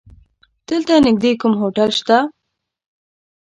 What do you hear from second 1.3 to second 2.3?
کوم هوټل شته؟